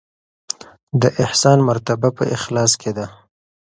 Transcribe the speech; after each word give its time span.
د 1.01 1.03
احسان 1.23 1.57
مرتبه 1.69 2.09
په 2.17 2.23
اخلاص 2.37 2.71
کې 2.81 2.91
ده. 2.97 3.05